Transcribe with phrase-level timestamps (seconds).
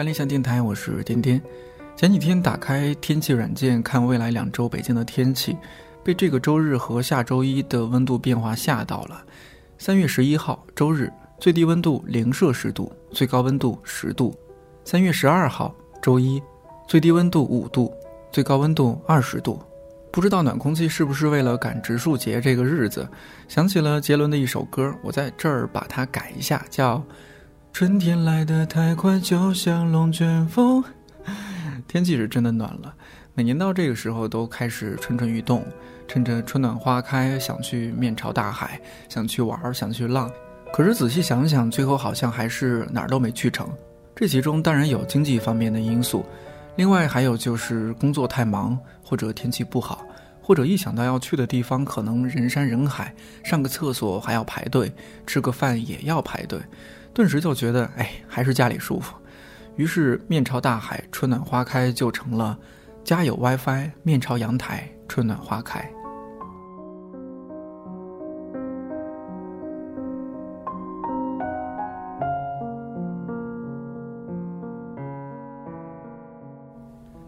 [0.00, 1.38] 看理想电台，我是天天。
[1.94, 5.54] 前几天打开天气软件看未来两周北京的天气，
[6.02, 9.22] 被这个周日和下周一的温度变化吓到了。
[9.76, 14.32] 三月十一号周日，最低温度零摄氏度，最高温度十度；
[14.86, 16.42] 三月十二号周一，
[16.88, 17.92] 最低温度五度，
[18.32, 19.62] 最高温度二十度。
[20.10, 23.06] 不知道暖空气是不是为了赶植树节这个日子，
[23.48, 27.04] 想起了杰伦的一首歌，我在这儿把它改一下，叫。
[27.72, 30.84] 春天来得太快，就像龙卷风。
[31.88, 32.94] 天气是真的暖了，
[33.32, 35.64] 每年到这个时候都开始蠢蠢欲动，
[36.06, 38.78] 趁着春暖花开，想去面朝大海，
[39.08, 40.30] 想去玩，想去浪。
[40.72, 43.66] 可是仔细想想，最后好像还是哪儿都没去成。
[44.14, 46.26] 这其中当然有经济方面的因素，
[46.76, 50.04] 另外还有就是工作太忙，或者天气不好，
[50.42, 54.92] 或者一想到要去的地方可能人山人海，上个厕所还要排队，
[55.26, 56.60] 吃个饭也要排队。
[57.12, 59.14] 顿时就觉得，哎，还是家里舒服。
[59.76, 62.58] 于是面朝大海，春暖花开就成了
[63.02, 65.90] 家有 WiFi，面朝阳台，春暖花开。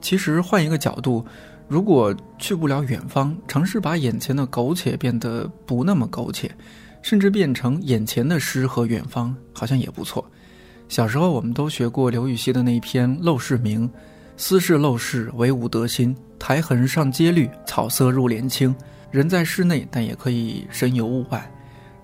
[0.00, 1.24] 其实换一个角度，
[1.68, 6.50] 如果去不了远方，尝试把眼前的苟且变得不那么苟且。
[7.02, 10.24] 甚至变成眼前的诗和远方，好像也不错。
[10.88, 13.88] 小时候我们都学过刘禹锡的那一篇《陋室铭》
[14.36, 16.16] ：“斯是陋室，惟吾德馨。
[16.38, 18.74] 苔痕上阶绿，草色入帘青。
[19.10, 21.50] 人在室内，但也可以神游物外。”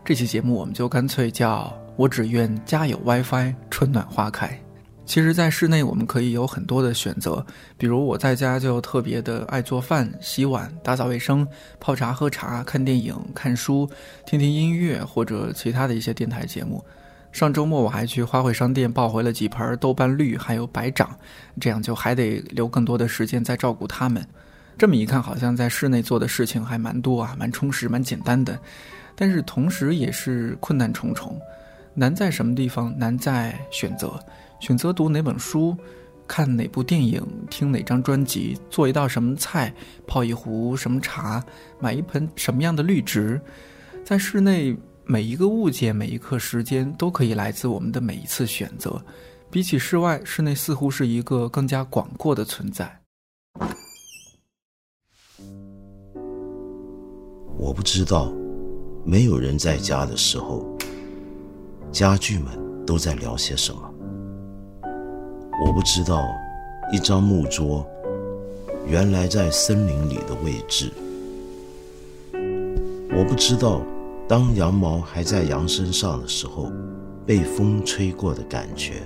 [0.05, 4.59] 这期节目我们就干脆叫我只愿家有 WiFi，春暖花开。
[5.09, 7.45] 其实，在室内我们可以有很多的选择，
[7.79, 11.49] 比如我在家就特别的爱做饭、洗碗、打扫卫生、
[11.81, 13.89] 泡茶、喝茶、看电影、看书、
[14.27, 16.85] 听听音乐或者其他的一些电台节目。
[17.33, 21.09] 上周末我还去花卉商店抱回了几盆豆瓣绿，还有白掌，
[21.59, 24.23] 这样就还得留更多的时间在照顾它们。
[24.77, 28.61] 这么一看，好像在室内做的事情还蛮多啊，蛮充实、蛮简单的，
[29.17, 31.41] 但是同时也是困难重重。
[31.95, 32.95] 难在什么地方？
[32.99, 34.23] 难在选择。
[34.61, 35.77] 选择读哪本书，
[36.27, 39.73] 看哪部电影，听哪张专辑，做一道什么菜，
[40.07, 41.43] 泡一壶什么茶，
[41.81, 43.41] 买一盆什么样的绿植，
[44.05, 49.01] 在室内每一个物件，每一刻时间，都可以来自我们的每一次选择。
[49.51, 53.01] 比起室外，室内似乎是一个更加广阔的存在。
[57.57, 58.31] 我不知道，
[59.07, 60.67] 没有人在家的时候，
[61.91, 63.88] 家具们都在聊些什么。
[65.61, 66.33] 我不知道，
[66.93, 67.85] 一张木桌
[68.87, 70.89] 原来在森林里的位置。
[73.11, 73.83] 我不知道，
[74.29, 76.71] 当羊毛还在羊身上的时候，
[77.27, 79.03] 被风吹过的感觉。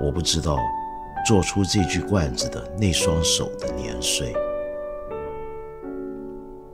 [0.00, 0.56] 我不知道，
[1.26, 4.32] 做出这具罐子的那双手的年岁。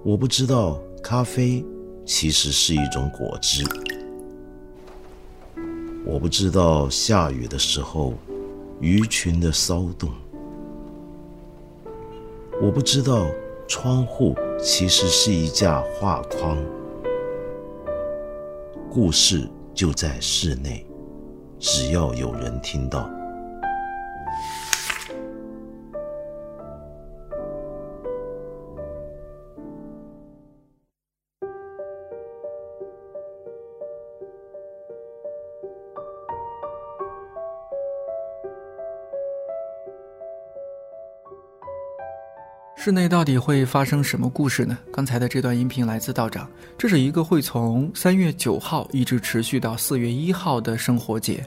[0.03, 1.65] 我不知道，咖啡
[2.05, 3.65] 其实是一种果汁。
[6.07, 8.13] 我不知道下雨的时候，
[8.79, 10.11] 鱼群的骚动。
[12.61, 13.27] 我不知道
[13.67, 16.59] 窗户其实是一架画框。
[18.91, 20.87] 故事就在室内，
[21.59, 23.11] 只要有人听到。
[42.85, 44.77] 室内到底会发生什么故事呢？
[44.93, 46.47] 刚才的这段音频来自道长，
[46.77, 51.43] 这是一个会从三月九号一直持续到四月一号的生活节。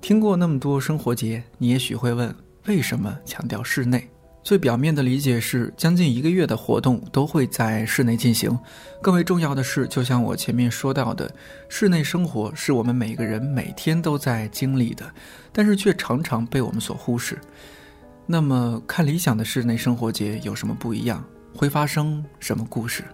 [0.00, 2.32] 听过那么多生活节，你也许会问，
[2.66, 4.08] 为什么强调室内？
[4.44, 8.56] 最表面的理解是，将近一个月的活动都会在室内进行。
[9.02, 11.28] 更为重要的是，就像我前面说到的，
[11.68, 15.04] 室内生活是我们每个人每天都在经历的，
[15.52, 17.36] 但是却常常被我们所忽视。
[18.28, 21.24] 那么，看理想的室内生活节有什么不一样？
[21.54, 23.04] 会发生什么故事？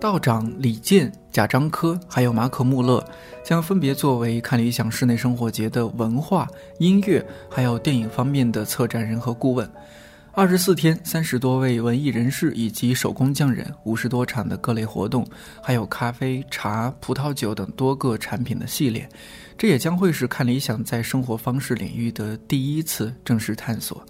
[0.00, 3.04] 道长李健、贾樟柯还有马可·穆勒
[3.42, 6.46] 将分别作为看理想室内生活节的文化、
[6.78, 9.68] 音乐还有电影方面的策展人和顾问。
[10.34, 15.26] 二十四天，三十多位文艺人士以及手工匠人，五十多场的各类活动，
[15.62, 19.06] 还有咖啡、茶、葡萄酒等多个产品的系列，
[19.58, 24.02] 这也将会是看理想在生活方式领域的第一次正式探索。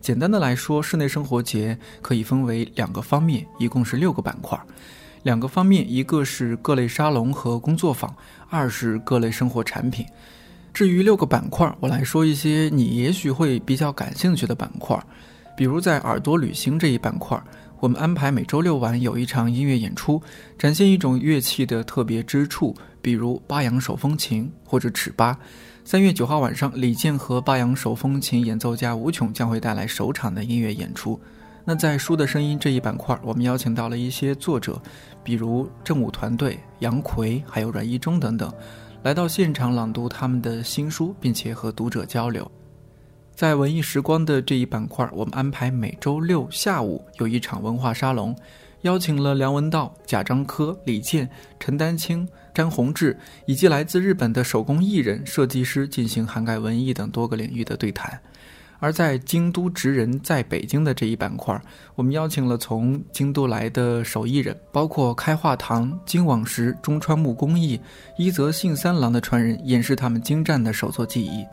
[0.00, 4.58] 简单的来说，室内生活节可以分为两个方面，一共是六个板块。
[5.22, 8.16] 两个方面，一个是各类沙龙和工作坊，
[8.48, 10.06] 二是各类生活产品。
[10.72, 14.98] 至于六个板块，我来说一些你也许会比较感兴趣的板块，
[15.58, 17.36] 比如在耳朵旅行这一板块，
[17.80, 20.22] 我们安排每周六晚有一场音乐演出，
[20.56, 22.72] 展现一种乐器的特别之处，
[23.02, 25.36] 比如巴扬手风琴或者尺八。
[25.84, 31.20] 三月九号晚上，李健和巴扬手风琴演奏家吴琼将会带来首场的音乐演出。
[31.64, 34.80] 那在书的声音这一板块，我们邀请到了一些作者，
[35.24, 38.48] 比如正午团队、杨奎，还有阮一中等等，
[39.02, 42.48] 来到现场朗读他们的新书，并且和读者交流。
[43.38, 48.34] 在文艺时光的这一板块，我们安排每周六下午有一场文化沙龙。
[48.80, 51.30] 邀请了梁文道、贾樟柯、李健、
[51.60, 58.20] 陈丹青、詹宏志以及来自日本的手工艺人、设计师进行涵盖文艺等多个领域的对谈。
[58.80, 61.56] 而在京都职人在北京的这一板块，
[61.94, 67.80] 我们邀请了从京都来的手艺人，包括开化堂、金网石、中川木工艺、
[68.18, 71.46] 伊泽信三郎的传人，演示他们精湛的手作技艺。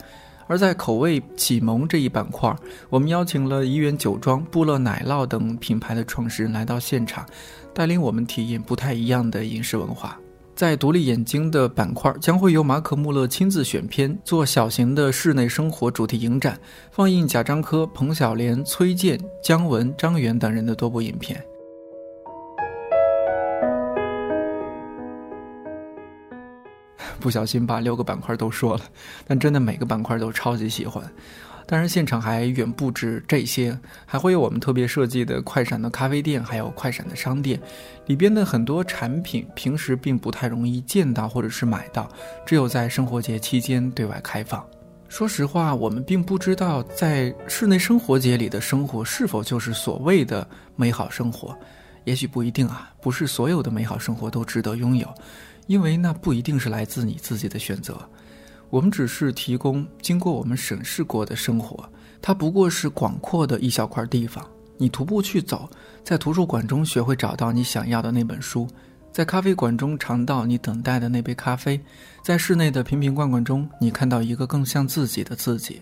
[0.48, 2.56] 而在口味启蒙这一板块，
[2.90, 7.26] 我们邀请了怡园酒庄、布乐奶酪等品牌的创始人来到现场，
[7.74, 10.20] 带领我们体验不太一样的饮食文化。
[10.56, 16.58] 在独立眼睛的板块，将会由马可穆勒亲自选片，做小型的室内生活主题影展，
[16.92, 21.44] 放映贾樟柯、彭小莲、崔健、姜文、张元等人的多部影片。
[27.26, 28.82] 不小心把六个板块都说了，
[29.26, 31.04] 但真的每个板块都超级喜欢。
[31.66, 33.76] 当然，现场还远不止这些，
[34.06, 37.60] 还会有我们特别设计的快闪的咖啡店，还有快闪的商店，
[38.06, 42.08] 里边的很多产品平时并不太容易见到或者是买到，
[42.46, 44.64] 只有在生活节期间对外开放。
[45.10, 51.58] 说实话，我们并不知道在室内生活节里的生活是否就是所谓的美好生活，
[52.06, 55.14] 也许不一定啊，不是所有的美好生活都值得拥有。
[55.68, 58.00] 因为那不一定是来自你自己的选择，
[58.70, 61.90] 我们只是提供经过我们审视过的生活，
[62.22, 64.46] 它不过是广阔的一小块地方。
[64.78, 65.68] 你徒步去走，
[66.04, 68.68] 在图书馆中学会找到你想要的那本书，
[69.12, 71.82] 在咖啡馆中尝到你等待的那杯咖啡，
[72.22, 75.82] 在室内的瓶瓶罐罐中，你看到一个更像自己的自己。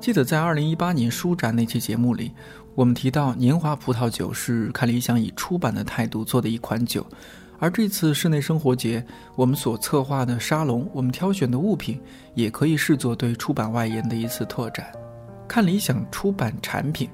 [0.00, 2.32] 记得在二零一八年书展那期节目里，
[2.74, 7.06] 我们提到年华葡萄酒是看理想以出版的态度做的一款酒，
[7.58, 9.04] 而这次室内生活节，
[9.36, 12.00] 我们所策划的沙龙，我们挑选的物品，
[12.34, 14.90] 也可以视作对出版外延的一次拓展。
[15.46, 17.06] 看理想出版产品，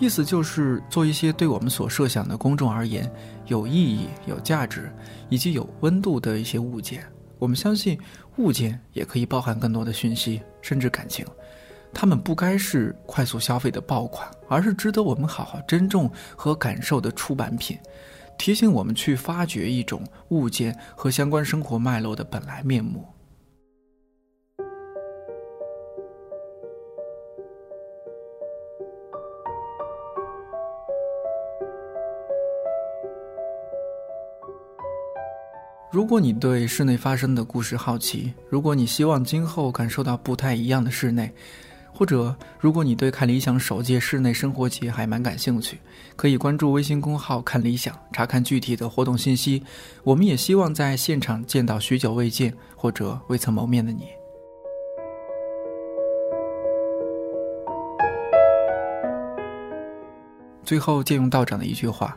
[0.00, 3.08] 意思就是做一些对我们所设想的公众而言
[3.46, 4.92] 有意义、有价值
[5.28, 7.04] 以及有温度的一些物件。
[7.38, 7.96] 我们相信，
[8.38, 11.24] 物件也可以包含更多的讯息，甚至感情。
[11.98, 17.78] 他们不该是快速消费的爆款，而是值得我们好好珍重和感受的出版品，
[18.36, 23.02] 提醒我们去发掘一种物件和相关生活脉络的本来面目。
[35.90, 41.32] 如果你对室内发生的故事好奇，如果你希望今后感受到不太一样的室内，
[41.98, 45.78] 或者，如果你对看理想首届室内生活节还蛮感兴趣，
[46.14, 49.62] 可以关注微信公号“看理想”，查看具体的活动信息。
[50.04, 54.08] 我们也希望在现场见到许久未见或者未曾谋面的你。
[60.62, 62.14] 最后，借用道长的一句话：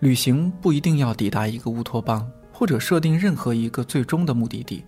[0.00, 4.82] 旅行不一定要抵达一个乌托邦，或者设定任何一个最终的目的地，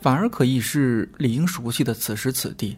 [0.00, 2.76] 反而可以是理应熟悉的此时此地。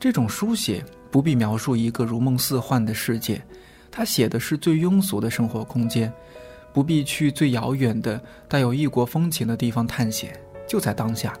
[0.00, 3.40] 这种书写不必描述一个如梦似幻的世界，
[3.90, 6.10] 他写的是最庸俗的生活空间，
[6.72, 10.34] 不必去最遥远的带有异国风情的地方探险，
[10.66, 11.38] 就在当下，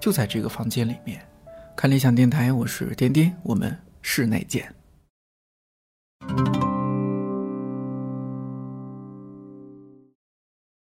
[0.00, 1.24] 就在这个房间里面。
[1.76, 4.74] 看理想电台，我是颠颠，我们室内见。